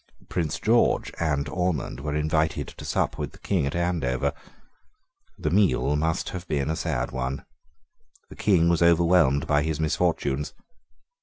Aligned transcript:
Prince 0.29 0.57
George 0.59 1.11
and 1.19 1.47
Ormond 1.47 1.99
were 1.99 2.15
invited 2.15 2.67
to 2.69 2.85
sup 2.85 3.19
with 3.19 3.33
the 3.33 3.37
King 3.37 3.67
at 3.67 3.75
Andover. 3.75 4.33
The 5.37 5.51
meal 5.51 5.95
must 5.95 6.29
have 6.29 6.47
been 6.47 6.71
a 6.71 6.75
sad 6.75 7.11
one. 7.11 7.45
The 8.29 8.35
King 8.35 8.67
was 8.67 8.81
overwhelmed 8.81 9.45
by 9.45 9.61
his 9.61 9.79
misfortunes. 9.79 10.55